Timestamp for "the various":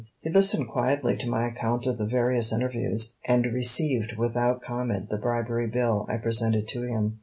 1.99-2.51